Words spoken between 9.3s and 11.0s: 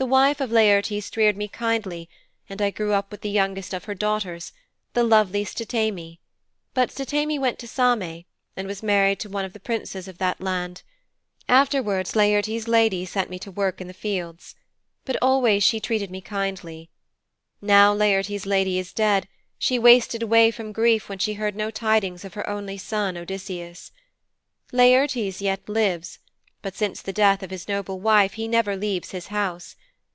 of the princes of that island.